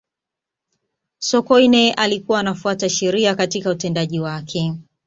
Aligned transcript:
sokoine 1.19 1.93
alikuwa 1.93 2.39
anafuata 2.39 2.89
sheria 2.89 3.35
katika 3.35 3.69
utendaji 3.69 4.19
wake 4.19 4.73